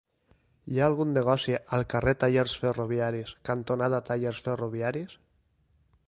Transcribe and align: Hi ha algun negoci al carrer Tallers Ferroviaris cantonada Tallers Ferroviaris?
Hi 0.75 0.79
ha 0.79 0.85
algun 0.91 1.11
negoci 1.17 1.53
al 1.77 1.83
carrer 1.93 2.13
Tallers 2.23 2.55
Ferroviaris 2.63 3.33
cantonada 3.49 4.01
Tallers 4.09 4.41
Ferroviaris? 4.47 5.13